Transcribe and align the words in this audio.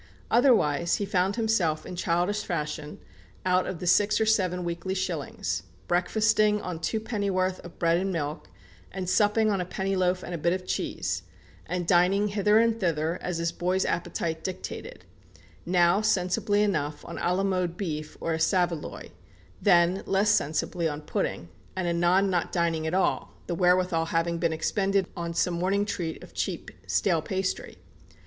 Otherwise, 0.31 0.95
he 0.95 1.05
"found 1.05 1.35
himself," 1.35 1.85
in 1.85 1.95
childish 1.95 2.43
fashion, 2.43 2.97
out 3.45 3.67
of 3.67 3.77
the 3.77 3.85
six 3.85 4.19
or 4.19 4.25
seven 4.25 4.63
weekly 4.63 4.95
shillings, 4.95 5.61
breakfasting 5.87 6.59
on 6.59 6.79
two 6.79 6.99
pennyworth 6.99 7.59
of 7.63 7.77
bread 7.77 7.97
and 7.99 8.11
milk, 8.11 8.49
and 8.91 9.07
supping 9.07 9.51
on 9.51 9.61
a 9.61 9.63
penny 9.63 9.95
loaf 9.95 10.23
and 10.23 10.33
a 10.33 10.39
bit 10.39 10.53
of 10.53 10.65
cheese, 10.65 11.21
and 11.67 11.85
dining 11.85 12.29
hither 12.29 12.57
and 12.57 12.79
thither, 12.79 13.19
as 13.21 13.37
his 13.37 13.51
boy's 13.51 13.85
appetite 13.85 14.43
dictated 14.43 15.05
now, 15.67 16.01
sensibly 16.01 16.63
enough, 16.63 17.05
on 17.05 17.19
à 17.19 17.37
la 17.37 17.43
mode 17.43 17.77
beef 17.77 18.17
or 18.19 18.33
a 18.33 18.39
saveloy; 18.39 19.11
then, 19.61 20.01
less 20.07 20.31
sensibly, 20.31 20.87
on 20.89 21.01
pudding; 21.01 21.47
and 21.75 21.87
anon 21.87 22.27
not 22.27 22.51
dining 22.51 22.87
at 22.87 22.95
all, 22.95 23.35
the 23.45 23.53
wherewithal 23.53 24.05
having 24.05 24.39
been 24.39 24.51
expended 24.51 25.05
on 25.15 25.31
some 25.35 25.53
morning 25.53 25.85
treat 25.85 26.23
of 26.23 26.33
cheap 26.33 26.71
stale 26.87 27.21
pastry. 27.21 27.77